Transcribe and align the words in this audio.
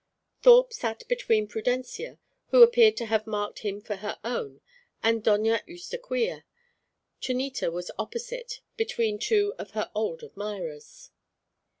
Thorpe 0.41 0.73
sat 0.73 1.07
between 1.07 1.47
Prudencia 1.47 2.17
(who 2.47 2.63
appeared 2.63 2.97
to 2.97 3.05
have 3.05 3.27
marked 3.27 3.59
him 3.59 3.79
for 3.79 3.97
her 3.97 4.17
own) 4.23 4.59
and 5.03 5.23
Doña 5.23 5.61
Eustaquia. 5.67 6.43
Chonita 7.21 7.71
was 7.71 7.91
opposite, 7.99 8.61
between 8.77 9.19
two 9.19 9.53
of 9.59 9.69
her 9.77 9.91
old 9.93 10.23
admirers. 10.23 11.11